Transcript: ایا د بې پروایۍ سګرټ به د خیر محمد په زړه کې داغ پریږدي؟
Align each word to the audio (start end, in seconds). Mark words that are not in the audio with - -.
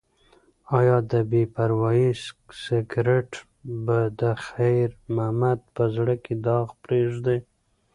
ایا 0.77 0.97
د 1.11 1.13
بې 1.29 1.43
پروایۍ 1.55 2.09
سګرټ 2.63 3.31
به 3.85 3.99
د 4.19 4.21
خیر 4.45 4.89
محمد 5.15 5.59
په 5.75 5.83
زړه 5.95 6.15
کې 6.23 6.33
داغ 6.45 6.67
پریږدي؟ 6.83 7.39